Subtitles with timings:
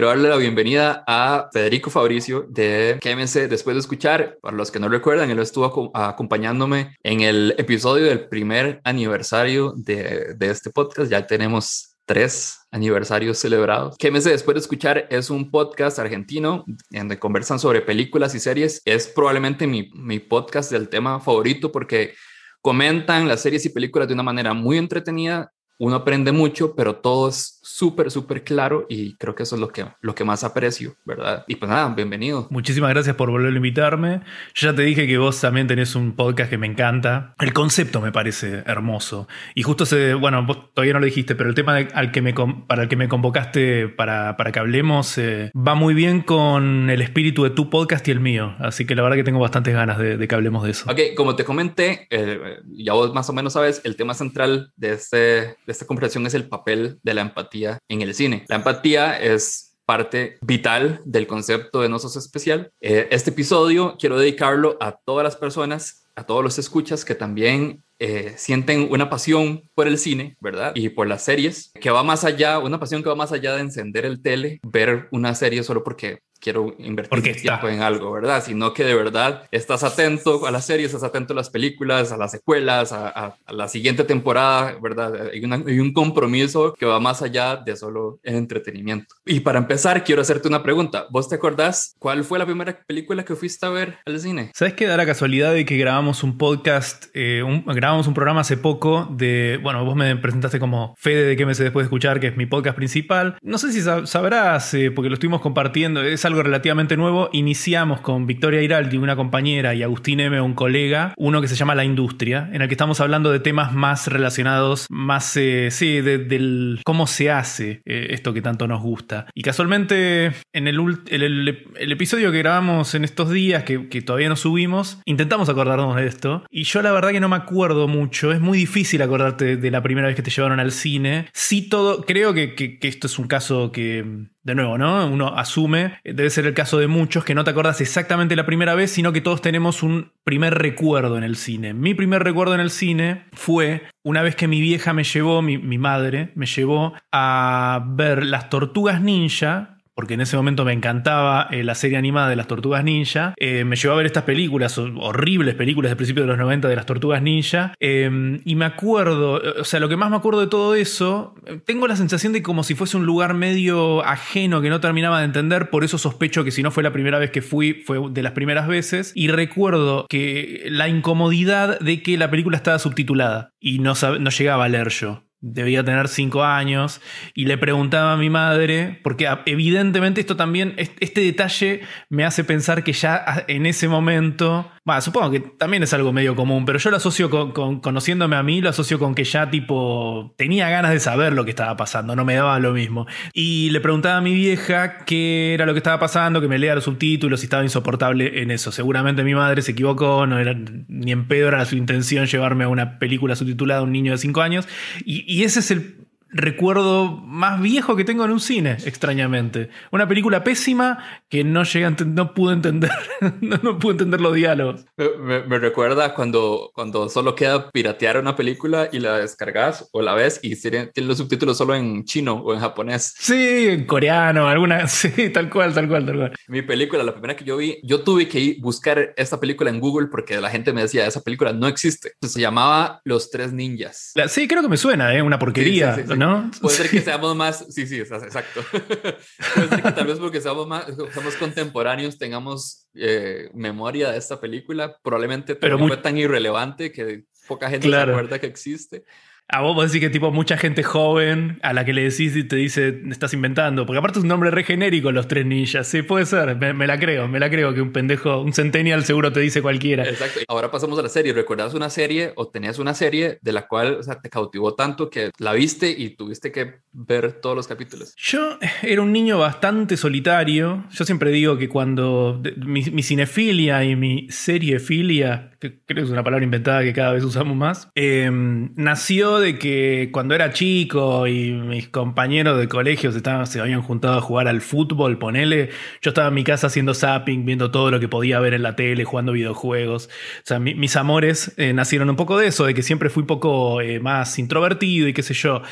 [0.00, 3.48] Quiero darle la bienvenida a Federico Fabricio de KMC.
[3.48, 8.28] Después de escuchar, para los que no recuerdan, él estuvo acompañándome en el episodio del
[8.28, 11.10] primer aniversario de, de este podcast.
[11.10, 13.96] Ya tenemos tres aniversarios celebrados.
[13.98, 18.80] KMC, después de escuchar, es un podcast argentino donde conversan sobre películas y series.
[18.84, 22.14] Es probablemente mi, mi podcast del tema favorito porque
[22.62, 27.28] comentan las series y películas de una manera muy entretenida uno aprende mucho, pero todo
[27.28, 30.96] es súper, súper claro y creo que eso es lo que, lo que más aprecio,
[31.04, 31.44] ¿verdad?
[31.46, 32.48] Y pues nada, bienvenido.
[32.50, 34.22] Muchísimas gracias por volver a invitarme.
[34.54, 37.34] Yo ya te dije que vos también tenés un podcast que me encanta.
[37.38, 39.28] El concepto me parece hermoso.
[39.54, 42.34] Y justo se, bueno, vos todavía no lo dijiste, pero el tema al que me,
[42.66, 47.02] para el que me convocaste para, para que hablemos eh, va muy bien con el
[47.02, 48.56] espíritu de tu podcast y el mío.
[48.60, 50.90] Así que la verdad que tengo bastantes ganas de, que hablemos de eso.
[50.90, 54.92] Ok, como te comenté, eh, ya vos más o menos sabes, el tema central de
[54.92, 57.57] este de esta conversación es el papel de la empatía
[57.88, 58.44] en el cine.
[58.48, 62.70] La empatía es parte vital del concepto de No Sos Especial.
[62.80, 67.82] Eh, este episodio quiero dedicarlo a todas las personas, a todos los escuchas que también
[67.98, 70.72] eh, sienten una pasión por el cine, ¿verdad?
[70.74, 73.62] Y por las series, que va más allá, una pasión que va más allá de
[73.62, 78.42] encender el tele, ver una serie solo porque quiero invertir tiempo en algo, ¿verdad?
[78.44, 82.16] Sino que de verdad estás atento a las series, estás atento a las películas, a
[82.16, 85.30] las secuelas, a, la siguiente temporada, ¿verdad?
[85.32, 89.14] Hay, un compromiso que va más allá de solo el entretenimiento.
[89.26, 91.06] Y para empezar, quiero hacerte una pregunta.
[91.10, 94.50] ¿Vos te acordás cuál fue la primera película que fuiste a ver al cine?
[94.54, 98.56] ¿Sabes qué da la casualidad de que grabamos un podcast, eh, grabamos un programa hace
[98.56, 102.20] poco de, bueno, vos me presentaste como Fede de qué me sé después de escuchar,
[102.20, 103.36] que es mi podcast principal.
[103.42, 107.30] No sé si sabrás, eh, porque lo estuvimos compartiendo, es algo relativamente nuevo.
[107.32, 111.74] Iniciamos con Victoria Iraldi, una compañera, y Agustín M., un colega, uno que se llama
[111.74, 116.80] La Industria, en el que estamos hablando de temas más relacionados, más, eh, sí, del
[116.84, 119.26] cómo se hace eh, esto que tanto nos gusta.
[119.34, 125.00] Y casualmente, en el, el, episodio que grabamos en estos días, que, todavía no subimos,
[125.06, 126.44] intentamos acordarnos de esto.
[126.50, 128.32] Y yo la verdad que no me acuerdo mucho.
[128.32, 131.26] Es muy difícil acordarte de la primera vez que te llevaron al cine.
[131.32, 135.06] Sí, todo, creo que, que esto es un caso que de nuevo, ¿no?
[135.06, 138.74] Uno asume, debe ser el caso de muchos, que no te acuerdas exactamente la primera
[138.74, 141.74] vez, sino que todos tenemos un primer recuerdo en el cine.
[141.74, 145.58] Mi primer recuerdo en el cine fue una vez que mi vieja me llevó, mi,
[145.58, 151.48] mi madre, me llevó a ver Las Tortugas Ninja, porque en ese momento me encantaba
[151.50, 153.34] eh, la serie animada de las Tortugas Ninja.
[153.36, 156.76] Eh, me llevó a ver estas películas, horribles películas de principios de los 90 de
[156.76, 157.74] las Tortugas Ninja.
[157.80, 161.88] Em, y me acuerdo, o sea, lo que más me acuerdo de todo eso, tengo
[161.88, 165.68] la sensación de como si fuese un lugar medio ajeno que no terminaba de entender,
[165.68, 168.34] por eso sospecho que si no fue la primera vez que fui, fue de las
[168.34, 169.10] primeras veces.
[169.16, 174.66] Y recuerdo que la incomodidad de que la película estaba subtitulada y no, no llegaba
[174.66, 177.00] a leer yo debía tener cinco años,
[177.34, 182.84] y le preguntaba a mi madre, porque evidentemente esto también, este detalle me hace pensar
[182.84, 186.96] que ya en ese momento supongo que también es algo medio común, pero yo lo
[186.96, 191.32] asocio con, conociéndome a mí, lo asocio con que ya tipo tenía ganas de saber
[191.32, 193.06] lo que estaba pasando, no me daba lo mismo.
[193.32, 196.74] Y le preguntaba a mi vieja qué era lo que estaba pasando, que me lea
[196.74, 198.72] los subtítulos y estaba insoportable en eso.
[198.72, 200.54] Seguramente mi madre se equivocó, no era
[200.88, 204.18] ni en pedo era su intención llevarme a una película subtitulada a un niño de
[204.18, 204.68] 5 años.
[205.04, 209.70] y ese es el recuerdo más viejo que tengo en un cine, extrañamente.
[209.90, 212.90] Una película pésima que no llega no pude entender,
[213.40, 214.84] no, pude entender los diálogos.
[214.96, 220.40] Me, recuerda cuando, cuando solo queda piratear una película y la descargas o la ves
[220.42, 223.14] y tiene los subtítulos solo en chino o en japonés.
[223.18, 226.32] Sí, en coreano, alguna, sí, tal cual, tal cual, tal cual.
[226.48, 229.80] Mi película, la primera que yo vi, yo tuve que ir buscar esta película en
[229.80, 232.12] Google porque la gente me decía, esa película no existe.
[232.20, 234.12] Se llamaba Los Tres Ninjas.
[234.28, 235.22] sí, creo que me suena, ¿eh?
[235.22, 235.96] Una porquería.
[236.18, 236.50] ¿No?
[236.60, 238.62] Puede ser que seamos más, sí, sí, exacto.
[238.72, 244.40] Puede ser que tal vez porque seamos más, somos contemporáneos, tengamos eh, memoria de esta
[244.40, 249.04] película, probablemente pero fue tan irrelevante que poca gente se acuerda que existe.
[249.50, 252.44] A vos vos decís que tipo mucha gente joven a la que le decís y
[252.44, 253.86] te dice, estás inventando.
[253.86, 255.86] Porque aparte es un nombre re genérico, los tres ninjas.
[255.86, 259.32] Sí, puede ser, me, la creo, me la creo que un pendejo, un centennial seguro
[259.32, 260.04] te dice cualquiera.
[260.04, 260.40] Exacto.
[260.48, 261.32] Ahora pasamos a la serie.
[261.32, 265.08] ¿Recuerdas una serie o tenías una serie de la cual o sea, te cautivó tanto
[265.08, 268.14] que la viste y tuviste que ver todos los capítulos?
[268.18, 270.84] Yo era un niño bastante solitario.
[270.90, 276.22] Yo siempre digo que cuando mi, cinefilia y mi seriefilia, que creo que es una
[276.22, 281.52] palabra inventada que cada vez usamos más, em, nació de que cuando era chico y
[281.52, 285.70] mis compañeros de colegio se, estaban, se habían juntado a jugar al fútbol, ponele,
[286.00, 288.76] yo estaba en mi casa haciendo zapping, viendo todo lo que podía ver en la
[288.76, 290.06] tele, jugando videojuegos.
[290.06, 293.26] O sea, mis amores eh, nacieron un poco de eso, de que siempre fui un
[293.26, 295.62] poco eh, más introvertido y qué sé yo.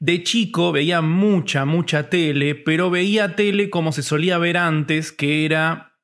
[0.00, 5.44] De chico veía mucha, mucha tele, pero veía tele como se solía ver antes, que
[5.44, 5.94] era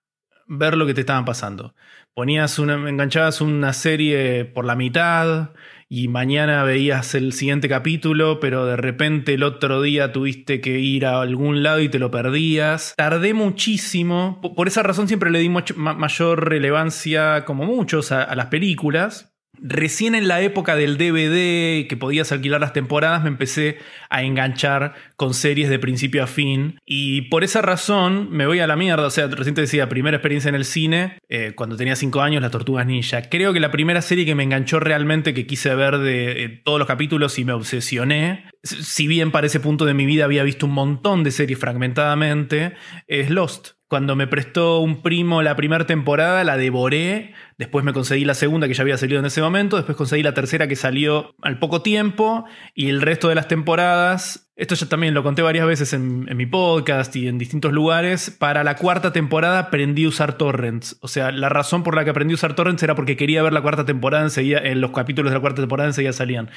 [0.46, 1.74] ver lo que te estaban pasando.
[2.14, 5.52] Ponías una, enganchabas una serie por la mitad
[5.92, 11.04] y mañana veías el siguiente capítulo, pero de repente el otro día tuviste que ir
[11.04, 12.94] a algún lado y te lo perdías.
[12.96, 19.34] Tardé muchísimo, por esa razón siempre le di mayor relevancia, como muchos, a las películas,
[19.58, 24.94] Recién en la época del DVD, que podías alquilar las temporadas, me empecé a enganchar
[25.16, 26.78] con series de principio a fin.
[26.86, 29.06] Y por esa razón me voy a la mierda.
[29.06, 32.40] O sea, recién te decía, primera experiencia en el cine, eh, cuando tenía 5 años,
[32.42, 33.22] Las Tortugas Ninja.
[33.22, 36.78] Creo que la primera serie que me enganchó realmente, que quise ver de eh, todos
[36.78, 40.66] los capítulos y me obsesioné, si bien para ese punto de mi vida había visto
[40.66, 42.74] un montón de series fragmentadamente,
[43.08, 43.72] es Lost.
[43.90, 47.34] Cuando me prestó un primo la primera temporada, la devoré.
[47.60, 49.76] Después me conseguí la segunda que ya había salido en ese momento.
[49.76, 52.46] Después conseguí la tercera que salió al poco tiempo.
[52.74, 56.44] Y el resto de las temporadas esto ya también lo conté varias veces en, mi
[56.44, 58.30] podcast y en distintos lugares.
[58.30, 60.98] Para la cuarta temporada aprendí a usar torrents.
[61.00, 63.54] O sea, la razón por la que aprendí a usar torrents era porque quería ver
[63.54, 66.50] la cuarta temporada enseguida, en los capítulos de la cuarta temporada enseguida salían.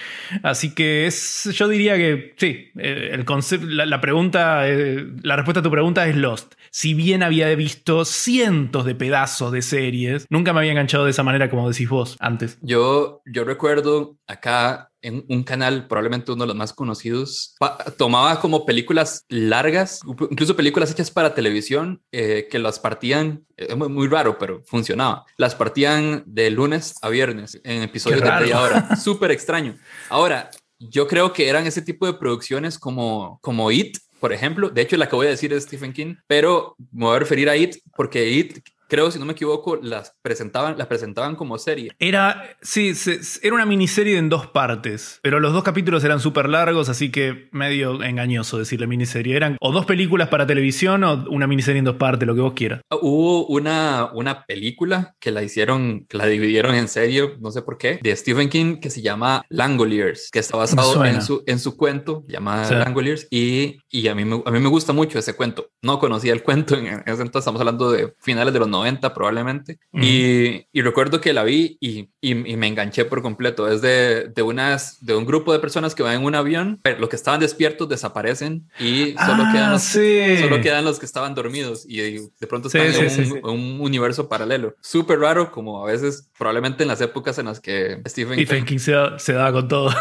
[0.44, 3.26] Así que es, yo diría que sí, eh, el
[3.70, 6.56] la, pregunta, eh, la respuesta a tu pregunta es Lost.
[6.72, 11.24] Si bien había visto cientos de pedazos de series, nunca me había enganchado de esa
[11.24, 12.58] manera como decís vos antes.
[12.62, 17.56] Yo, yo recuerdo acá en un canal, probablemente uno de los más conocidos,
[17.98, 20.00] tomaba como películas largas,
[20.30, 25.26] incluso películas hechas para televisión, eh, que las partían, es eh, muy, raro, pero funcionaba.
[25.38, 28.96] Las partían de lunes a viernes en episodios de media hora.
[28.96, 29.78] Súper extraño.
[30.10, 30.50] Ahora,
[30.80, 34.70] yo creo que eran ese tipo de producciones como, como It, por ejemplo.
[34.70, 37.50] De hecho, la que voy a decir es Stephen King, pero me voy a referir
[37.50, 38.60] a It porque It
[38.94, 41.94] creo, si no me equivoco, las presentaban, las presentaban como serie.
[41.98, 42.94] Era, sí,
[43.42, 47.50] era una miniserie en dos partes, pero los dos capítulos eran súper largos, así que
[47.52, 49.36] medio engañoso decirle miniserie.
[49.36, 52.54] Eran o dos películas para televisión o una miniserie en dos partes, lo que vos
[52.54, 52.82] quieras.
[52.92, 57.64] Ah, hubo una, una película que la hicieron, que la dividieron en serie, no sé
[57.64, 61.58] por qué, de Stephen King que se llama Langoliers, que está basado en su, en
[61.58, 65.34] su cuento llamado Langoliers y, y a, mí me, a mí me gusta mucho ese
[65.34, 65.72] cuento.
[65.82, 68.83] No conocía el cuento en ese entonces, estamos hablando de finales de los 90
[69.14, 69.80] probablemente.
[69.94, 73.68] y, y, recuerdo que la vi y, y, me enganché por completo.
[73.68, 77.00] Es de, de, unas, de un grupo de personas que van en un avión, pero
[77.00, 80.38] los que estaban despiertos desaparecen y solo, quedan, los, sí.
[80.40, 84.76] solo quedan los que estaban dormidos y de pronto están en un, un, universo paralelo.
[84.82, 88.94] Súper raro, como a veces, probablemente en las épocas en las que Stephen, King, se,
[89.18, 89.90] se, daba con todo.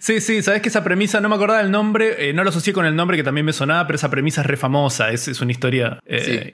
[0.00, 2.72] sí, sí, sabes que esa premisa, no me acordaba el nombre, eh, no lo asocié
[2.72, 5.40] con el nombre que también me sonaba, pero esa premisa es re famosa, es, es
[5.40, 6.00] una historia.
[6.06, 6.45] Eh,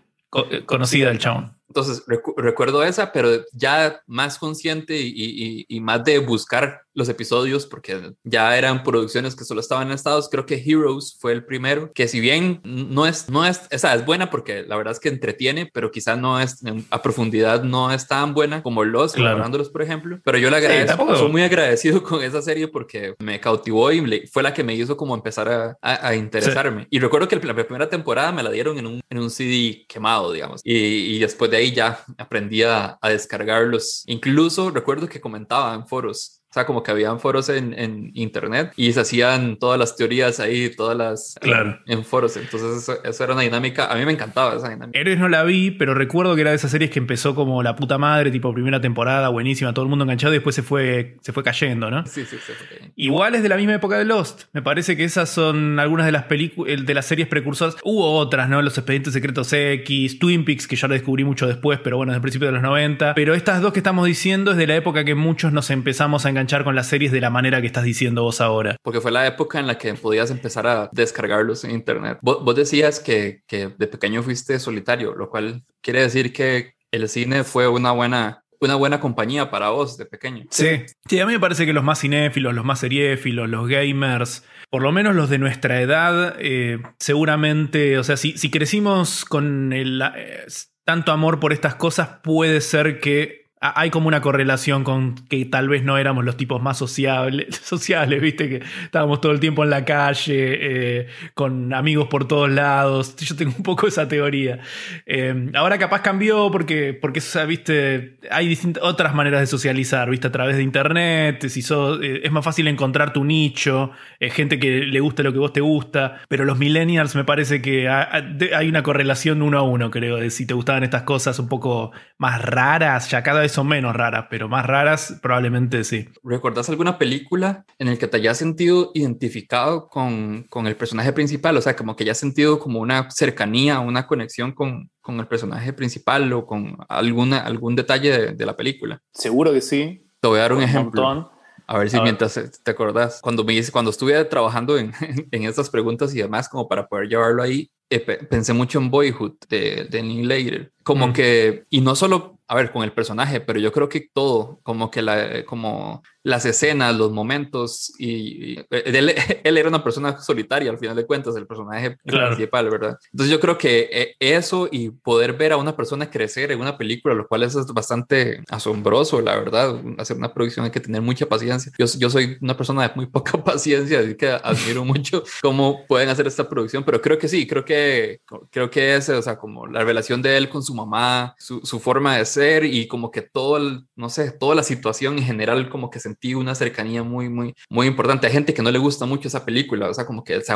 [0.67, 1.57] conocida el chabón.
[1.69, 2.05] Entonces
[2.37, 8.83] recuerdo esa, pero ya más consciente y, más de buscar los episodios, porque ya eran
[8.83, 10.29] producciones que solo estaban en Estados.
[10.29, 14.05] Creo que Heroes fue el primero, que si bien no es, no es, esa es
[14.05, 18.07] buena porque la verdad es que entretiene, pero quizás no es a profundidad, no es
[18.07, 19.43] tan buena como Los, claro.
[19.73, 20.21] por ejemplo.
[20.25, 24.43] Pero yo le agradezco, soy muy agradecido con esa serie porque me cautivó y fue
[24.43, 26.87] la que me hizo como empezar a, a, interesarme.
[26.91, 30.33] Y recuerdo que la primera temporada me la dieron en un, en un CD quemado,
[30.33, 34.05] digamos, y, y después de ahí ya aprendí a, a descargarlos.
[34.07, 38.75] Incluso recuerdo que comentaba en foros o sea, como que habían foros en, en, internet
[38.77, 41.39] y se hacían todas las teorías ahí, todas las...
[41.41, 41.79] Claro.
[41.87, 42.37] En, foros.
[42.37, 43.91] Entonces eso, era una dinámica.
[43.91, 44.99] A mí me encantaba esa dinámica.
[44.99, 47.75] Héroes no la vi, pero recuerdo que era de esas series que empezó como la
[47.75, 51.33] puta madre, tipo primera temporada, buenísima, todo el mundo enganchado y después se fue, se
[51.33, 52.05] fue cayendo, ¿no?
[52.05, 52.53] Sí, sí, sí.
[52.97, 54.43] Igual es de la misma época de Lost.
[54.53, 57.79] Me parece que esas son algunas de las películas, de las series precursoras.
[57.83, 58.61] Hubo otras, ¿no?
[58.61, 62.19] Los Expedientes Secretos X, Twin Peaks, que yo lo descubrí mucho después, pero bueno, desde
[62.19, 63.15] el principio de los 90.
[63.15, 66.29] Pero estas dos que estamos diciendo es de la época que muchos nos empezamos a
[66.29, 68.77] enganchar con las series de la manera que estás diciendo vos ahora.
[68.83, 72.19] Porque fue la época en la que podías empezar a descargarlos en internet.
[72.23, 77.45] Vos, decías que, que de pequeño fuiste solitario, lo cual quiere decir que el cine
[77.45, 80.45] fue una buena una buena compañía para vos de pequeño.
[80.51, 80.85] Sí.
[81.09, 84.83] sí, a mí me parece que los más cinéfilos, los más seriéfilos, los gamers, por
[84.83, 90.01] lo menos los de nuestra edad, eh, seguramente, o sea, si, si crecimos con el,
[90.01, 90.47] eh,
[90.85, 95.69] tanto amor por estas cosas, puede ser que hay como una correlación con que tal
[95.69, 99.71] vez no éramos los tipos más sociables, sociales, viste, que estábamos todo el tiempo en
[99.71, 103.15] la calle, eh, con amigos por todos lados.
[103.17, 104.59] Yo tengo un poco esa teoría.
[105.07, 110.57] Eh, ahora capaz cambió porque, porque viste, hay otras maneras de socializar, viste, a través
[110.57, 115.33] de internet, si eh, es más fácil encontrar tu nicho, gente que le gusta lo
[115.33, 119.63] que vos te gusta, pero los millennials me parece que hay una correlación uno a
[119.63, 123.52] uno, creo, de si te gustaban estas cosas un poco más raras, ya cada vez
[123.53, 126.09] son menos raras, pero más raras probablemente sí.
[126.23, 131.57] ¿Recuerdas alguna película en la que te hayas sentido identificado con, con el personaje principal?
[131.57, 135.73] O sea, como que hayas sentido como una cercanía, una conexión con, con el personaje
[135.73, 139.01] principal o con alguna, algún detalle de, la película.
[139.13, 140.07] Seguro que sí.
[140.21, 141.31] Te voy a dar un, ejemplo.
[141.67, 144.93] A ver si mientras te acordás, cuando, me, cuando estuve trabajando en,
[145.31, 149.35] en estas preguntas y demás, como para poder llevarlo ahí, eh, pensé mucho en Boyhood
[149.51, 150.73] de, de Later.
[150.83, 151.13] Como mm.
[151.13, 154.91] que, y no solo a ver, con el personaje, pero yo creo que todo, como
[154.91, 160.95] que la, como las escenas, los momentos, y, él, era una persona solitaria al final
[160.95, 162.99] de cuentas, el personaje principal, ¿verdad?
[163.11, 166.77] Entonces yo creo que eh, eso y poder ver a una persona crecer en una
[166.77, 171.25] película, lo cual es bastante asombroso, la verdad, hacer una producción hay que tener mucha
[171.25, 171.73] paciencia.
[171.79, 176.11] Yo, yo soy una persona de muy poca paciencia, así que admiro mucho cómo pueden
[176.11, 179.67] hacer esta producción, pero creo que sí, creo que, creo que es, o sea, como
[179.67, 183.23] la relación de él con su mamá, su, su forma de ser, y como que
[183.23, 187.29] todo, el, no sé, toda la situación en general como que sentí una cercanía muy,
[187.29, 188.27] muy, muy importante.
[188.27, 190.55] Hay gente que no le gusta mucho esa película, o sea, como que se,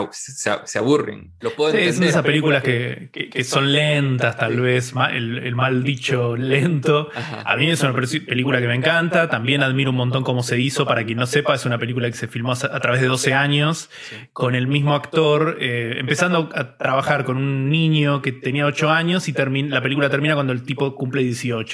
[0.65, 1.33] se, aburren.
[1.41, 5.83] Lo puedo sí, Es esas películas que, que, son lentas, tal vez, el, el, mal
[5.83, 7.09] dicho lento.
[7.45, 10.87] A mí es una película que me encanta, también admiro un montón cómo se hizo,
[10.87, 13.91] para quien no sepa, es una película que se filmó a, través de 12 años,
[14.33, 19.29] con el mismo actor, eh, empezando a trabajar con un niño que tenía 8 años
[19.29, 19.33] y
[19.69, 21.66] la película termina cuando el tipo cumple 18.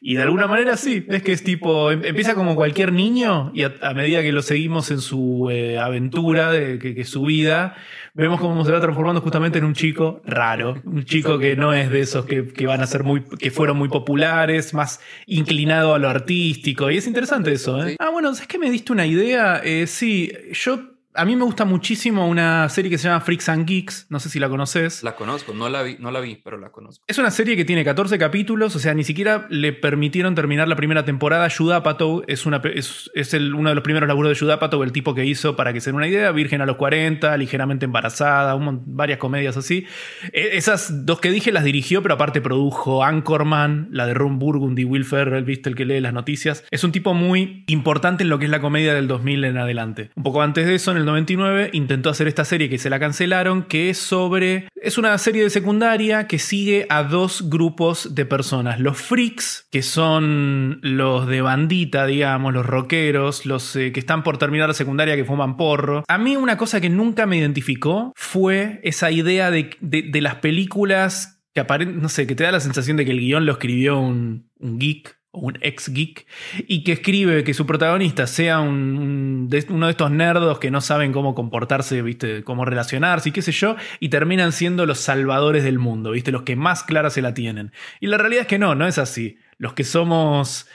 [0.00, 3.62] Y de alguna manera sí, es que es tipo, em, empieza como cualquier niño y
[3.62, 7.76] a, medida que lo seguimos en su eh, aventura, de, que, es su vida,
[8.14, 11.90] vemos cómo se va transformando justamente en un chico raro, un chico que no es
[11.90, 16.08] de esos que, van a ser muy, que fueron muy populares, más inclinado a lo
[16.08, 16.90] artístico.
[16.90, 17.96] Y es interesante eso, ¿eh?
[17.98, 19.60] Ah, bueno, es que me diste una idea.
[19.64, 23.66] Eh, sí, yo a mí me gusta muchísimo una serie que se llama Freaks and
[23.66, 24.06] Geeks.
[24.10, 25.02] No sé si la conoces.
[25.02, 27.04] La conozco, no la vi, no la vi, pero la conozco.
[27.08, 30.76] Es una serie que tiene 14 capítulos, o sea, ni siquiera le permitieron terminar la
[30.76, 31.48] primera temporada.
[31.50, 31.72] Judd
[32.28, 35.24] es, una, es, es el, uno de los primeros laburos de Judd el tipo que
[35.24, 39.56] hizo, para que se den una idea, Virgen a los 40, ligeramente embarazada, varias comedias
[39.56, 39.86] así.
[40.32, 44.84] E, esas dos que dije las dirigió, pero aparte produjo Anchorman, la de Ron Burgundy,
[44.84, 46.64] Will Ferrell, viste el que lee las noticias.
[46.70, 50.10] Es un tipo muy importante en lo que es la comedia del 2000 en adelante.
[50.14, 53.00] Un poco antes de eso, en el 99 intentó hacer esta serie que se la
[53.00, 54.68] cancelaron, que es sobre...
[54.76, 58.80] Es una serie de secundaria que sigue a dos grupos de personas.
[58.80, 64.38] Los freaks, que son los de bandita, digamos, los rockeros, los eh, que están por
[64.38, 66.04] terminar la secundaria que fuman porro.
[66.08, 71.42] A mí una cosa que nunca me identificó fue esa idea de, de, las películas
[71.52, 73.98] que aparecen, no sé, que te da la sensación de que el guion lo escribió
[73.98, 76.26] un geek un ex geek,
[76.66, 81.12] y que escribe que su protagonista sea un, uno de estos nerdos que no saben
[81.12, 82.42] cómo comportarse, ¿viste?
[82.42, 86.32] cómo relacionarse y qué sé yo, y terminan siendo los salvadores del mundo, ¿viste?
[86.32, 87.72] los que más clara se la tienen.
[88.00, 89.38] Y la realidad es que no, no es así.
[89.58, 90.66] Los que somos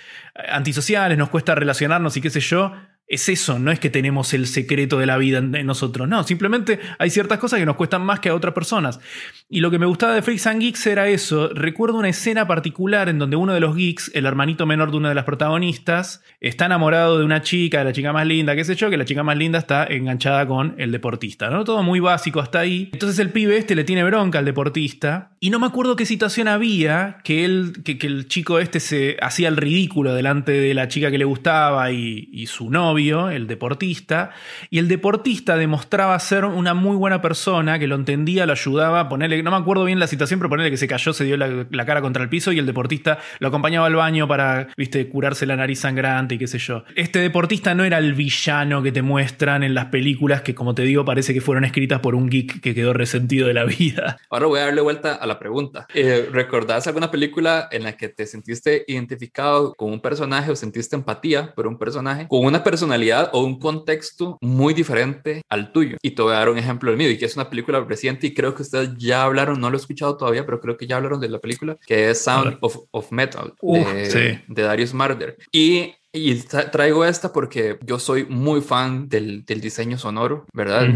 [0.49, 2.73] antisociales, nos cuesta relacionarnos y qué sé yo,
[3.07, 6.79] es eso, no es que tenemos el secreto de la vida en nosotros, no, simplemente
[6.97, 8.99] hay ciertas cosas que nos cuestan más que a otras personas.
[9.47, 13.07] Y lo que me gustaba de Freaks and Geeks era eso, recuerdo una escena particular
[13.09, 16.65] en donde uno de los geeks, el hermanito menor de una de las protagonistas, está
[16.65, 19.21] enamorado de una chica, de la chica más linda, qué sé yo, que la chica
[19.21, 21.63] más linda está enganchada con el deportista, ¿no?
[21.63, 22.89] Todo muy básico hasta ahí.
[22.93, 26.47] Entonces el pibe este le tiene bronca al deportista y no me acuerdo qué situación
[26.47, 31.11] había que, él, que, el chico este se hacía el ridículo delante de la chica
[31.11, 34.31] que le gustaba y, y su novio el deportista,
[34.69, 39.41] y el deportista demostraba ser una muy buena persona, que lo entendía, lo ayudaba ponerle,
[39.43, 42.01] no me acuerdo bien la situación, pero ponerle que se cayó, se dio la, cara
[42.01, 45.81] contra el piso y el deportista lo acompañaba al baño para, viste, curarse la nariz
[45.81, 46.83] sangrante y qué sé yo.
[46.95, 50.81] Este deportista no era el villano que te muestran en las películas que, como te
[50.83, 54.17] digo, parece que fueron escritas por un geek que quedó resentido de la vida.
[54.29, 55.87] Ahora voy a darle vuelta a la pregunta.
[55.93, 60.95] Eh, ¿Recordás alguna película en la que te sentiste identificado con un personaje o sentiste
[60.95, 62.27] empatía por un personaje?
[62.27, 65.97] Con una persona personalidad o un contexto muy diferente al tuyo.
[66.01, 68.27] Y te voy a dar un ejemplo del mío, y que es una película reciente
[68.27, 70.97] y creo que ustedes ya hablaron, no lo he escuchado todavía, pero creo que ya
[70.97, 75.37] hablaron de la película, que es Sound of, of, Metal, de, de Darius Marder.
[75.51, 76.35] Y y
[76.71, 80.87] traigo esta porque yo soy muy fan del, del diseño sonoro, ¿verdad?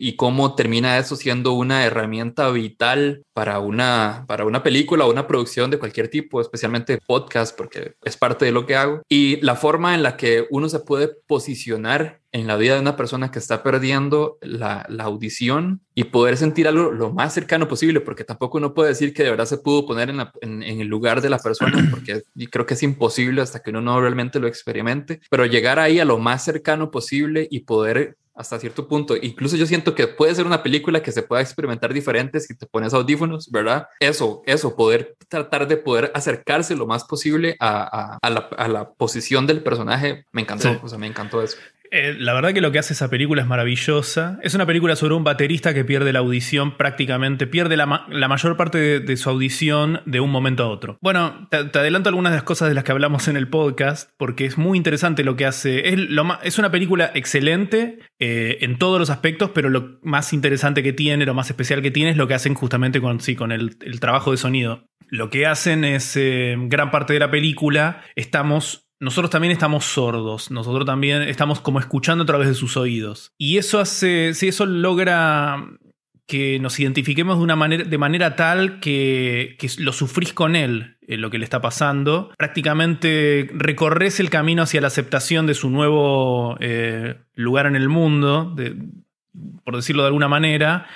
[0.00, 5.26] Y cómo termina eso siendo una herramienta vital para una, para una película o una
[5.26, 9.02] producción de cualquier tipo, especialmente podcast, porque es parte de lo que hago.
[9.08, 12.96] Y la forma en la que uno se puede posicionar en la vida de una
[12.96, 18.00] persona que está perdiendo la, la, audición y poder sentir algo lo más cercano posible,
[18.00, 20.88] porque tampoco uno puede decir que de verdad se pudo poner en, en, en, el
[20.88, 24.48] lugar de la persona, porque creo que es imposible hasta que uno no realmente lo
[24.48, 29.14] experimente, pero llegar ahí a lo más cercano posible y poder hasta cierto punto.
[29.16, 32.66] Incluso yo siento que puede ser una película que se pueda experimentar diferente si te
[32.66, 33.86] pones audífonos, ¿verdad?
[34.00, 38.66] Eso, eso, poder tratar de poder acercarse lo más posible a, a, a, la, a
[38.66, 40.78] la, posición del personaje, me encantó, sí.
[40.82, 41.56] o sea, me encantó eso.
[41.96, 44.40] Eh, la verdad que lo que hace esa película es maravillosa.
[44.42, 48.26] Es una película sobre un baterista que pierde la audición prácticamente, pierde la, ma la
[48.26, 50.98] mayor parte de, su audición de un momento a otro.
[51.00, 54.44] Bueno, te, adelanto algunas de las cosas de las que hablamos en el podcast, porque
[54.44, 55.90] es muy interesante lo que hace.
[55.90, 56.00] Es,
[56.42, 61.24] es una película excelente eh, en todos los aspectos, pero lo más interesante que tiene,
[61.24, 64.00] lo más especial que tiene es lo que hacen justamente con, sí, con el, el
[64.00, 64.84] trabajo de sonido.
[65.08, 70.50] Lo que hacen es, eh, gran parte de la película, estamos nosotros también estamos sordos,
[70.50, 73.32] nosotros también estamos como escuchando a través de sus oídos.
[73.36, 75.62] Y eso hace, si eso logra
[76.26, 81.18] que nos identifiquemos de una manera, de manera tal que, lo sufrís con él, eh,
[81.18, 82.32] lo que le está pasando.
[82.38, 88.56] Prácticamente recorres el camino hacia la aceptación de su nuevo eh, lugar en el mundo,
[89.64, 90.86] por decirlo de alguna manera,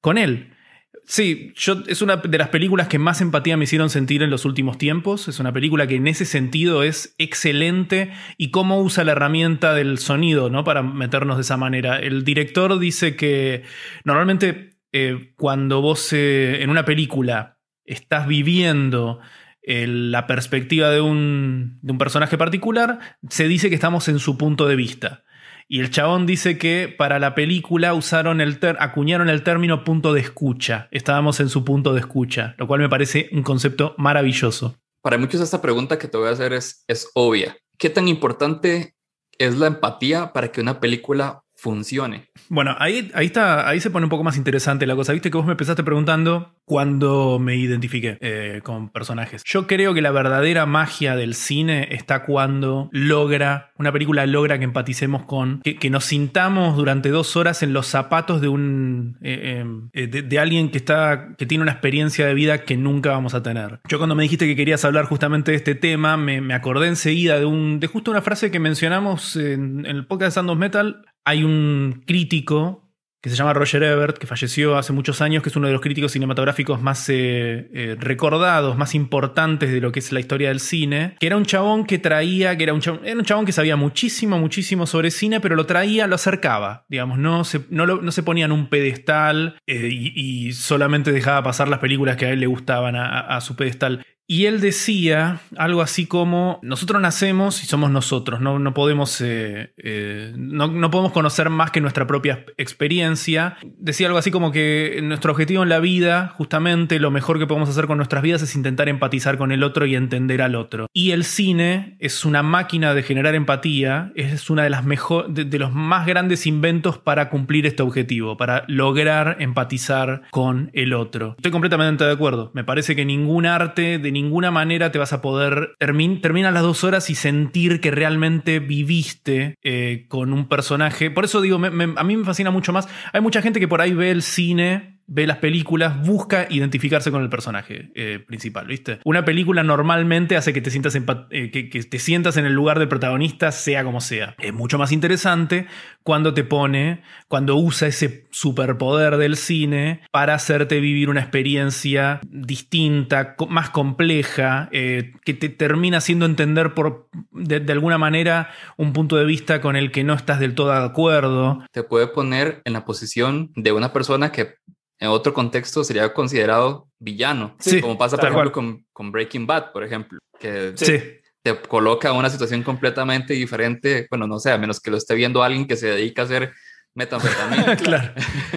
[0.00, 0.54] con él.
[1.04, 4.44] Sí, yo, es una de las películas que más empatía me hicieron sentir en los
[4.44, 5.26] últimos tiempos.
[5.26, 9.98] Es una película que en ese sentido es excelente y cómo usa la herramienta del
[9.98, 10.62] sonido, ¿no?
[10.62, 11.98] Para meternos de esa manera.
[11.98, 13.64] El director dice que
[14.04, 19.20] normalmente eh, cuando vos eh, en una película estás viviendo
[19.62, 24.38] eh, la perspectiva de un, de un personaje particular, se dice que estamos en su
[24.38, 25.24] punto de vista.
[25.72, 30.20] Y el chabón dice que para la película usaron el acuñaron el término punto de
[30.20, 30.88] escucha.
[30.90, 34.74] Estábamos en su punto de escucha, lo cual me parece un concepto maravilloso.
[35.00, 37.56] Para muchos esta pregunta que te voy a hacer es, es obvia.
[37.78, 38.96] ¿Qué tan importante
[39.38, 42.30] es la empatía para que una película funcione.
[42.48, 45.12] Bueno, ahí, ahí, está, ahí se pone un poco más interesante la cosa.
[45.12, 49.42] Viste que vos me empezaste preguntando cuando me identifiqué eh, con personajes.
[49.44, 54.64] Yo creo que la verdadera magia del cine está cuando logra, una película logra que
[54.64, 60.06] empaticemos con, que, nos sintamos durante dos horas en los zapatos de un, eh, eh,
[60.06, 63.80] de, alguien que, está, que tiene una experiencia de vida que nunca vamos a tener.
[63.88, 67.38] Yo cuando me dijiste que querías hablar justamente de este tema, me, me acordé enseguida
[67.38, 71.04] de, un, de justo una frase que mencionamos en, en el podcast de Sandos Metal,
[71.24, 72.90] hay un crítico
[73.22, 75.82] que se llama Roger Ebert, que falleció hace muchos años, que es uno de los
[75.82, 80.58] críticos cinematográficos más eh, eh, recordados, más importantes de lo que es la historia del
[80.58, 83.52] cine, que era un chabón que traía, que era un chabón, era un chabón que
[83.52, 88.22] sabía muchísimo, muchísimo sobre cine, pero lo traía, lo acercaba, digamos, no se, no se
[88.22, 92.46] ponía en un pedestal eh, y, solamente dejaba pasar las películas que a él le
[92.46, 94.04] gustaban a su pedestal.
[94.30, 99.72] Y él decía algo así como, nosotros nacemos y somos nosotros, no, no podemos, eh,
[99.76, 103.56] eh, no, no, podemos conocer más que nuestra propia experiencia.
[103.76, 107.70] Decía algo así como que nuestro objetivo en la vida, justamente lo mejor que podemos
[107.70, 110.86] hacer con nuestras vidas es intentar empatizar con el otro y entender al otro.
[110.92, 114.84] Y el cine es una máquina de generar empatía, es una de las
[115.28, 121.34] de los más grandes inventos para cumplir este objetivo, para lograr empatizar con el otro.
[121.36, 125.20] Estoy completamente de acuerdo, me parece que ningún arte de ninguna manera te vas a
[125.20, 131.10] poder termin terminar las dos horas y sentir que realmente viviste eh, con un personaje.
[131.10, 132.88] Por eso digo, a mí me fascina mucho más.
[133.12, 137.22] Hay mucha gente que por ahí ve el cine ve las películas, busca identificarse con
[137.22, 139.00] el personaje eh, principal, ¿viste?
[139.04, 142.78] Una película normalmente hace que te, sientas en, eh, que, te sientas en el lugar
[142.78, 144.36] del protagonista, sea como sea.
[144.38, 145.66] Es mucho más interesante
[146.04, 153.34] cuando te pone, cuando usa ese superpoder del cine para hacerte vivir una experiencia distinta,
[153.48, 159.16] más compleja, eh, que te termina haciendo entender por, de, de alguna manera un punto
[159.16, 161.64] de vista con el que no estás del todo de acuerdo.
[161.72, 164.54] Te puede poner en la posición de una persona que
[165.00, 169.72] en otro contexto sería considerado villano, sí, como pasa por ejemplo con, con, Breaking Bad,
[169.72, 170.98] por ejemplo, que sí.
[171.42, 175.42] te coloca una situación completamente diferente, bueno, no sé, a menos que lo esté viendo
[175.42, 176.52] alguien que se dedica a hacer
[176.94, 177.76] metanfetamina.
[177.82, 178.12] claro.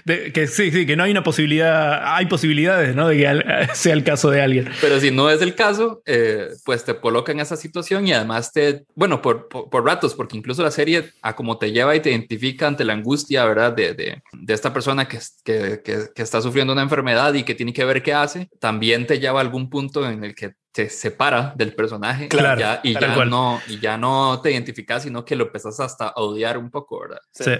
[0.05, 3.07] De, que sí, sí, que no hay una posibilidad, hay posibilidades, ¿no?
[3.07, 4.69] De que sea el caso de alguien.
[4.81, 8.51] Pero si no es el caso, eh, pues te coloca en esa situación y además
[8.51, 11.99] te, bueno, por, por, por, ratos, porque incluso la serie a como te lleva y
[11.99, 13.73] te identifica ante la angustia, ¿verdad?
[13.73, 17.55] De, de, de esta persona que, que, que, que, está sufriendo una enfermedad y que
[17.55, 20.89] tiene que ver qué hace, también te lleva a algún punto en el que se
[20.89, 25.23] separa del personaje claro, y, ya, y, ya no, y ya no te identificas, sino
[25.23, 27.21] que lo empezás hasta a odiar un poco, ¿verdad?
[27.31, 27.51] Sí, sí,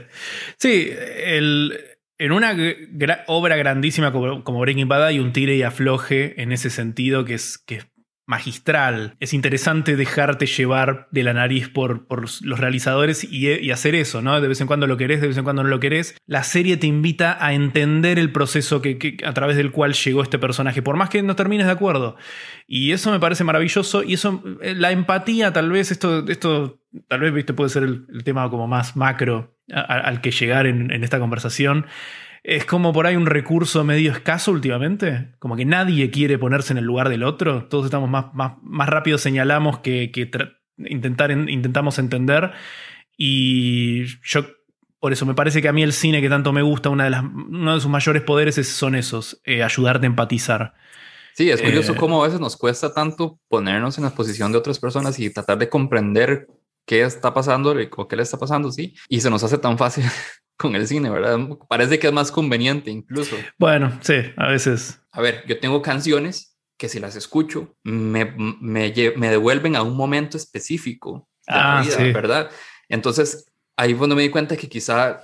[0.58, 1.80] sí el,
[2.18, 2.56] en una
[3.28, 7.58] obra grandísima como, Breaking Bad hay un tire y afloje en ese sentido que es,
[7.58, 7.88] que es
[8.26, 9.16] magistral.
[9.20, 14.40] Es interesante dejarte llevar de la nariz por, por los realizadores y, hacer eso, ¿no?
[14.40, 16.16] De vez en cuando lo querés, de vez en cuando no lo querés.
[16.26, 20.40] La serie te invita a entender el proceso que, a través del cual llegó este
[20.40, 22.16] personaje, por más que no termines de acuerdo.
[22.68, 24.04] Y eso me parece maravilloso.
[24.04, 28.24] Y eso, eh, la empatía, tal vez, esto, esto tal vez, viste, puede ser el,
[28.24, 31.88] tema como más macro al que llegar en, en esta conversación
[32.44, 35.34] es como por ahí un recurso medio escaso últimamente.
[35.40, 37.66] Como que nadie quiere ponerse en el lugar del otro.
[37.66, 40.12] Todos estamos más, más, más rápido señalamos que,
[40.78, 42.52] intentar, intentamos entender.
[43.18, 44.46] Y yo,
[45.00, 47.12] por eso me parece que a mí el cine que tanto me gusta, una de
[47.12, 50.74] las, uno de sus mayores poderes son esos, eh, ayudarte a empatizar.
[51.36, 54.58] Sí, es curioso eh, cómo a veces nos cuesta tanto ponernos en la posición de
[54.58, 56.48] otras personas y tratar de comprender
[56.86, 58.96] qué está pasando o qué le está pasando, sí.
[59.08, 60.04] Y se nos hace tan fácil
[60.58, 61.40] con el cine, ¿verdad?
[61.68, 63.36] Parece que es más conveniente incluso.
[63.58, 65.02] Bueno, sí, a veces.
[65.12, 69.96] A ver, yo tengo canciones que si las escucho me, me, me devuelven a un
[69.96, 72.52] momento específico de la ah, vida, ¿verdad?
[72.90, 75.22] Entonces, ahí cuando me di cuenta que quizá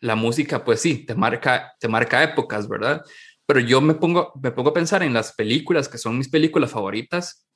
[0.00, 3.02] la música, pues sí, te marca, te marca épocas, ¿verdad?
[3.46, 6.70] Pero yo me pongo, me pongo a pensar en las películas que son mis películas
[6.70, 7.46] favoritas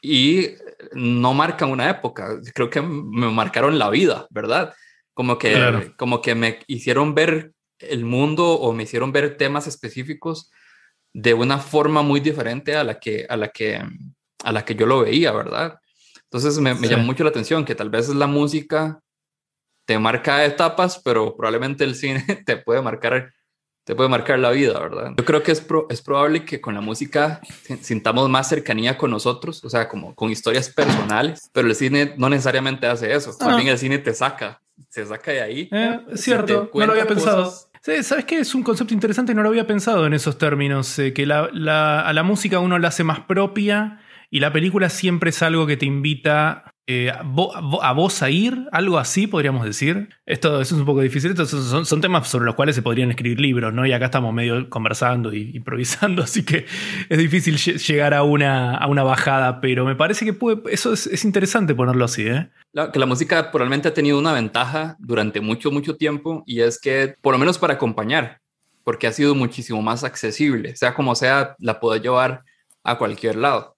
[0.00, 0.50] y
[0.92, 4.74] no marcan una época, creo que me marcaron la vida, ¿verdad?
[5.18, 7.50] Como que, como que me hicieron ver
[7.80, 10.48] el mundo o me hicieron ver temas específicos
[11.12, 13.82] de una forma muy diferente a la que, a la que,
[14.44, 15.80] a la que yo lo veía, ¿verdad?
[16.22, 19.00] Entonces me, me llamó mucho la atención que tal vez la música
[19.86, 23.34] te marca etapas, pero probablemente el cine te puede marcar,
[23.82, 25.14] te puede marcar la vida, ¿verdad?
[25.16, 27.40] Yo creo que es, es probable que con la música
[27.80, 32.28] sintamos más cercanía con nosotros, o sea, como con historias personales, pero el cine no
[32.28, 33.36] necesariamente hace eso.
[33.36, 35.68] También el cine te saca se saca de ahí.
[35.72, 37.52] Eh, es cierto, no lo había pensado.
[38.02, 38.40] ¿Sabes qué?
[38.40, 40.98] Es un concepto interesante y no lo había pensado en esos términos.
[40.98, 45.42] Eh, que a la música uno la hace más propia y la película siempre es
[45.42, 47.22] algo que te invita eh, a,
[47.92, 50.08] vos a ir, algo así podríamos decir.
[50.24, 53.74] Esto, es un poco difícil, estos son, temas sobre los cuales se podrían escribir libros,
[53.74, 53.84] ¿no?
[53.84, 56.64] Y acá estamos medio conversando y improvisando, así que
[57.10, 61.24] es difícil llegar a una, a una bajada, pero me parece que puede, eso es,
[61.26, 62.48] interesante ponerlo así, ¿eh?
[62.92, 67.14] Que la música probablemente ha tenido una ventaja durante mucho, mucho tiempo y es que,
[67.20, 68.40] por lo menos para acompañar,
[68.84, 72.42] porque ha sido muchísimo más accesible, sea como sea, la puedo llevar
[72.84, 73.76] a cualquier lado.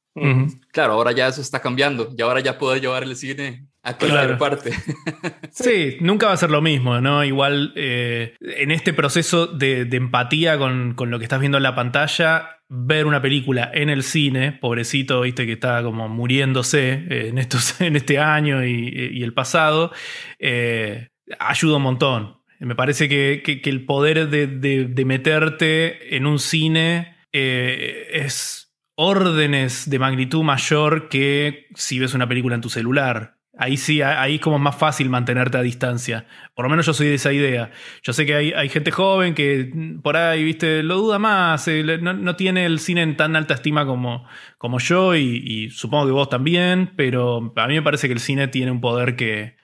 [0.72, 4.36] Claro, ahora ya eso está cambiando y ahora ya puedo llevar el cine a cualquier
[4.38, 4.72] parte.
[5.50, 7.24] sí, nunca va a ser lo mismo, ¿no?
[7.24, 12.59] Igual eh, en este proceso de, empatía con, lo que estás viendo en la pantalla,
[12.72, 17.80] ver una película en el cine, pobrecito, viste que está como muriéndose eh, en, estos,
[17.80, 19.92] en este año y, el pasado,
[20.38, 22.36] eh, ayuda un montón.
[22.60, 30.42] Me parece que, el poder de, de, meterte en un cine es órdenes de magnitud
[30.42, 33.39] mayor que si ves una película en tu celular.
[33.60, 36.26] Ahí sí, ahí es como más fácil mantenerte a distancia.
[36.54, 37.70] Por lo menos yo soy de esa idea.
[38.02, 39.70] Yo sé que hay, gente joven que
[40.02, 43.86] por ahí, viste, lo duda más, eh, no, tiene el cine en tan alta estima
[43.86, 44.26] como,
[44.58, 48.48] como yo y, supongo que vos también, pero a mí me parece que el cine
[48.48, 49.56] tiene un poder que,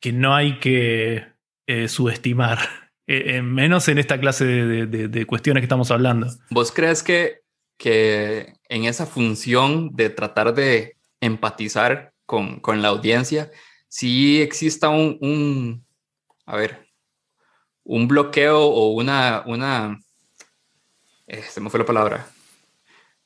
[0.00, 1.26] que no hay que
[1.66, 2.58] eh, subestimar.
[3.08, 6.26] Eh, menos en esta clase de cuestiones que estamos hablando.
[6.50, 7.44] ¿Vos crees que
[7.76, 13.50] que en esa función de tratar de empatizar con, con la audiencia,
[13.88, 15.86] si exista un, un,
[16.44, 16.86] a ver,
[17.84, 19.98] un bloqueo o una, una,
[21.26, 22.28] eh, se me fue la palabra,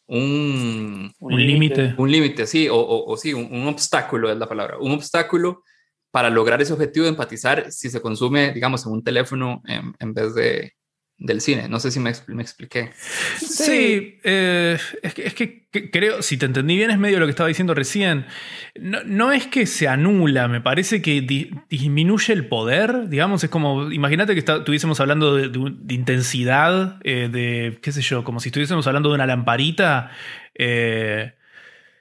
[0.07, 1.95] un límite.
[1.97, 5.63] Un límite, sí, o, o, sí, un, obstáculo es la palabra, un obstáculo
[6.11, 10.35] para lograr ese objetivo de empatizar si se consume, digamos, en un teléfono en vez
[10.35, 10.75] de,
[11.21, 11.69] del cine.
[11.69, 12.91] No sé si me, me expliqué.
[13.37, 17.75] Sí, eh, es, que, creo, si te entendí bien, es medio lo que estaba diciendo
[17.75, 18.27] recién.
[18.75, 21.21] No, es que se anula, me parece que
[21.69, 27.93] disminuye el poder, digamos, es como, imagínate que estuviésemos hablando de, intensidad, eh, de, qué
[27.93, 30.11] sé yo, como si estuviésemos hablando de una lamparita.
[30.55, 31.35] Eh,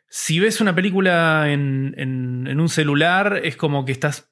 [0.07, 4.29] si ves una película en, en, un celular, es como que estás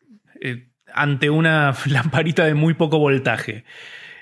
[0.94, 3.66] ante una lamparita de muy poco voltaje.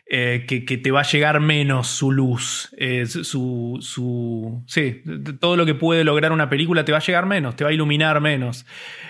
[0.07, 5.01] Eh, que, te va a llegar menos su luz, eh, su, su, sí,
[5.39, 7.73] todo lo que puede lograr una película te va a llegar menos, te va a
[7.73, 8.67] iluminar menos.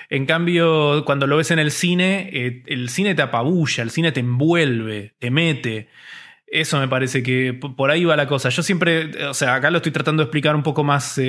[0.09, 4.13] En cambio, cuando lo ves en el cine, eh, el cine te apabulla, el cine
[4.13, 5.89] te envuelve, te mete.
[6.47, 8.47] Eso me parece que por ahí va la cosa.
[8.47, 11.19] Yo siempre, o sea, acá lo estoy tratando de explicar un poco más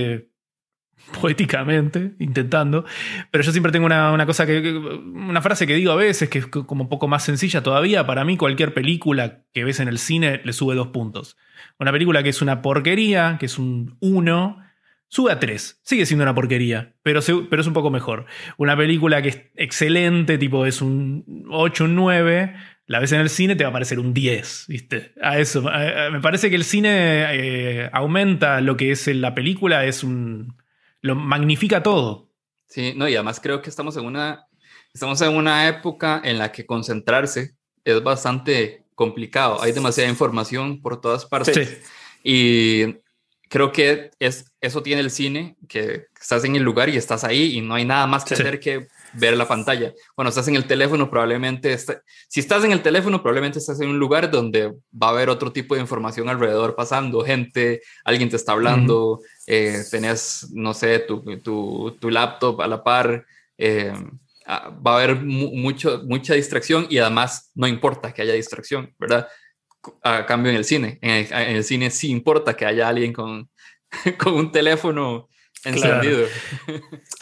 [1.20, 2.84] poéticamente, intentando.
[3.30, 4.72] Pero yo siempre tengo una, una, cosa que.
[4.72, 8.06] Una frase que digo a veces, que es como un poco más sencilla todavía.
[8.06, 11.36] Para mí, cualquier película que ves en el cine le sube dos puntos.
[11.78, 14.58] Una película que es una porquería, que es un 1,
[15.08, 15.80] sube a 3.
[15.82, 18.26] Sigue siendo una porquería, pero, pero es un poco mejor.
[18.56, 22.54] Una película que es excelente, tipo es un 8, un 9
[22.86, 25.12] la ves en el cine, te va a parecer un 10, ¿viste?
[25.20, 25.62] A eso.
[25.62, 30.56] me parece que el cine eh, aumenta lo que es la película, es un.
[31.06, 32.30] Lo magnifica todo.
[32.68, 34.46] Sí, no, y además creo que estamos en una.
[34.92, 37.52] Estamos en una época en la que concentrarse
[37.84, 39.62] es bastante complicado.
[39.62, 41.82] Hay demasiada información por todas partes.
[42.24, 42.96] Y
[43.48, 47.56] creo que es, eso tiene el cine, que estás en el lugar y estás ahí
[47.56, 49.92] y no hay nada más que hacer que ver la pantalla.
[50.16, 51.76] Bueno, estás en el teléfono, probablemente,
[52.28, 55.52] si estás en el teléfono, probablemente estás en un lugar donde va a haber otro
[55.52, 61.22] tipo de información alrededor pasando, gente, alguien te está hablando, eh, tenés, no sé, tu,
[61.38, 63.24] tu, tu, laptop a la par.
[63.56, 63.92] Eh,
[64.46, 69.28] ah, va a haber mucho, mucha distracción y además no importa que haya distracción, ¿verdad?
[70.02, 73.12] A cambio en el cine, en el, en el cine sí importa que haya alguien
[73.12, 73.48] con,
[74.18, 75.28] con un teléfono
[75.66, 76.26] encendido.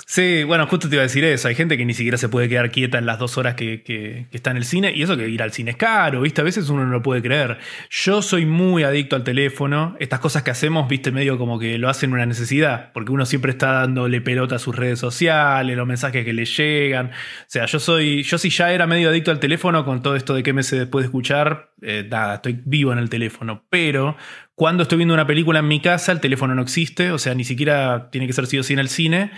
[0.07, 1.48] Sí, bueno, justo te iba a decir eso.
[1.48, 4.50] Hay gente que ni siquiera se puede quedar quieta en las dos horas que, está
[4.50, 4.92] en el cine.
[4.94, 6.40] Y eso que ir al cine es caro, ¿viste?
[6.40, 7.59] A veces uno no lo puede creer.
[7.90, 9.96] Yo soy muy adicto al teléfono.
[9.98, 11.11] Estas cosas que hacemos, ¿viste?
[11.11, 12.92] Medio como que lo hacen una necesidad.
[12.92, 17.07] Porque uno siempre está dándole pelota a sus redes sociales, los mensajes que le llegan.
[17.07, 18.22] O sea, yo soy.
[18.22, 20.87] Yo si ya era medio adicto al teléfono con todo esto de que me se
[20.87, 23.66] puede escuchar, eh, nada, estoy vivo en el teléfono.
[23.70, 24.16] Pero
[24.55, 27.11] cuando estoy viendo una película en mi casa, el teléfono no existe.
[27.11, 29.31] O sea, ni siquiera tiene que ser sí o sí en el cine.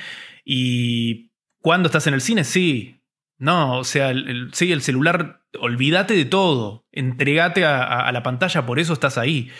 [0.45, 3.03] Y cuando estás en el cine, sí.
[3.39, 4.15] No, o sea,
[4.53, 9.51] sí, el celular, olvídate de todo, entregate a, la pantalla, por eso estás ahí.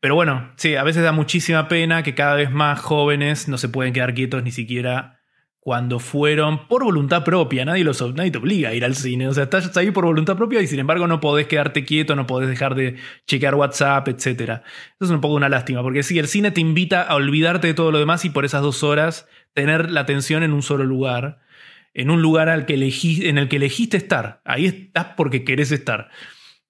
[0.00, 3.68] Pero bueno, sí, a veces da muchísima pena que cada vez más jóvenes no se
[3.68, 5.19] pueden quedar quietos ni siquiera
[5.60, 7.64] cuando fueron por voluntad propia.
[7.66, 9.28] Nadie, los, te obliga a ir al cine.
[9.28, 12.26] O sea, estás ahí por voluntad propia y sin embargo no podés quedarte quieto, no
[12.26, 12.96] podés dejar de
[13.26, 14.26] chequear WhatsApp, etc.
[14.26, 14.62] Eso
[15.00, 17.92] es un poco una lástima, porque sí, el cine te invita a olvidarte de todo
[17.92, 21.40] lo demás y por esas dos horas tener la atención en un solo lugar,
[21.92, 24.40] en un lugar al que en el que elegiste estar.
[24.46, 26.08] Ahí estás porque querés estar.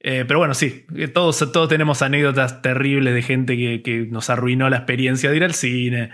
[0.03, 4.71] Eh, pero bueno, sí, eh, todos, todos tenemos anécdotas terribles de gente que, nos arruinó
[4.71, 6.11] la experiencia de ir al cine.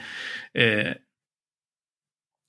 [0.54, 1.05] Eh,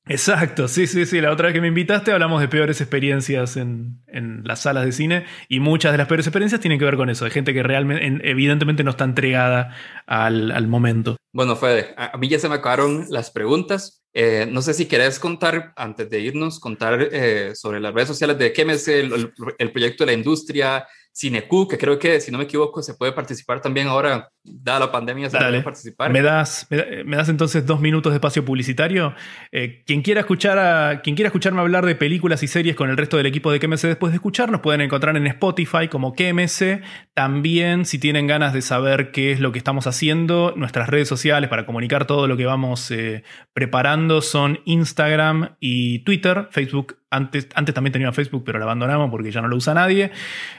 [0.09, 1.21] Exacto, sí, sí, sí.
[1.21, 4.01] La otra vez que me invitaste hablamos de peores experiencias en,
[4.43, 7.25] las salas de cine y muchas de las peores experiencias tienen que ver con eso,
[7.25, 11.17] de gente que realmente, evidentemente no está entregada al, momento.
[11.33, 14.03] Bueno, Fede, a mí ya se me acabaron las preguntas.
[14.13, 18.37] Eh, no sé si querés contar, antes de irnos, contar eh, sobre las redes sociales
[18.39, 22.37] de qué es el, el proyecto de la industria, Cinecu, que creo que, si no
[22.37, 26.11] me equivoco, se puede participar también ahora, dada la pandemia, se puede participar.
[26.13, 29.15] ¿Me das, me, das entonces dos minutos de espacio publicitario?
[29.51, 32.97] Eh, quien, quiera escuchar a, quien quiera escucharme hablar de películas y series con el
[32.97, 36.83] resto del equipo de KMC después de escuchar, nos pueden encontrar en Spotify como KMC.
[37.15, 41.49] También, si tienen ganas de saber qué es lo que estamos haciendo, nuestras redes sociales
[41.49, 46.47] para comunicar todo lo que vamos eh, preparando son Instagram y Twitter.
[46.51, 50.11] Facebook antes, antes también tenía Facebook, pero lo abandonamos porque ya no lo usa nadie.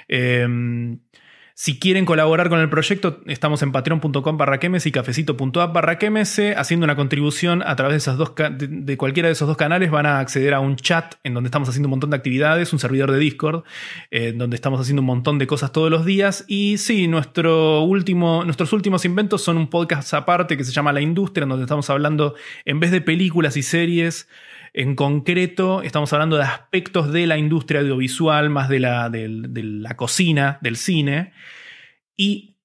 [0.08, 0.98] Em,
[1.60, 5.98] si quieren colaborar con el proyecto, estamos en patreon.com barra y cafecito.app barra
[6.56, 9.90] haciendo una contribución a través de, esas dos, de, cualquiera de esos dos canales.
[9.90, 12.78] Van a acceder a un chat en donde estamos haciendo un montón de actividades, un
[12.78, 13.64] servidor de Discord,
[14.12, 16.44] eh, donde estamos haciendo un montón de cosas todos los días.
[16.46, 21.00] Y sí, nuestro último, nuestros últimos inventos son un podcast aparte que se llama La
[21.00, 24.28] Industria, en donde estamos hablando, en vez de películas y series,
[24.72, 29.96] en concreto, estamos hablando de aspectos de la industria audiovisual, más de la, de, la
[29.96, 31.32] cocina, del cine.
[32.16, 32.56] Y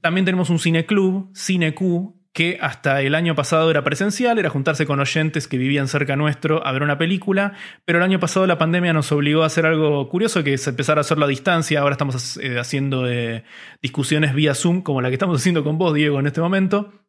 [0.00, 4.98] también tenemos un cineclub, CineQ, que hasta el año pasado era presencial, era juntarse con
[4.98, 7.52] oyentes que vivían cerca nuestro a ver una película,
[7.84, 10.98] pero el año pasado la pandemia nos obligó a hacer algo curioso, que es empezar
[10.98, 13.44] a hacerlo a distancia, ahora estamos eh, haciendo eh,
[13.80, 17.03] discusiones vía Zoom, como la que estamos haciendo con vos, Diego, en este momento,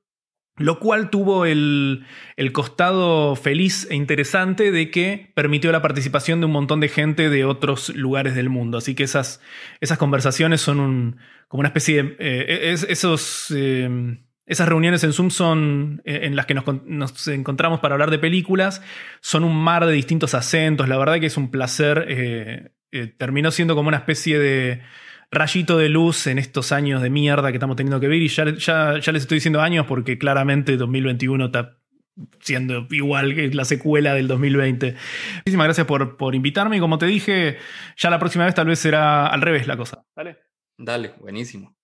[0.58, 2.06] lo cual tuvo el,
[2.54, 7.44] costado feliz e interesante de que permitió la participación de un montón de gente de
[7.44, 8.78] otros lugares del mundo.
[8.78, 9.42] Así que esas,
[9.82, 12.16] esas conversaciones son como una especie de...
[12.20, 17.96] Eh, esos, eh, esas reuniones en Zoom son eh, en las que nos, encontramos para
[17.96, 18.82] hablar de películas.
[19.20, 20.88] Son un mar de distintos acentos.
[20.88, 22.72] La verdad que es un placer.
[23.18, 24.82] terminó siendo como una especie de
[25.36, 28.24] rayito de luz en estos años de mierda que estamos teniendo que vivir.
[28.24, 28.46] Y ya,
[29.00, 31.78] ya, les estoy diciendo años porque claramente 2021 está
[32.40, 34.96] siendo igual que la secuela del 2020.
[35.38, 37.58] Muchísimas gracias por, por invitarme y como te dije,
[37.98, 40.06] ya la próxima vez tal vez será al revés la cosa.
[40.16, 40.38] Dale.
[40.78, 41.76] Dale, buenísimo.